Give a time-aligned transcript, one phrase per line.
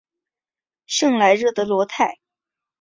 [0.87, 2.17] 圣莱热德罗泰。